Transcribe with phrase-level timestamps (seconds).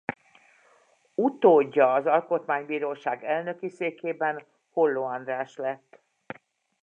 [1.15, 6.01] Utódja az Alkotmánybíróság elnöki székében Holló András lett.